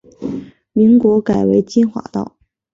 [0.73, 2.35] 民国改为金华道。